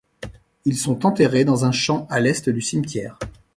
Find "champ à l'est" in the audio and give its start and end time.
1.71-2.49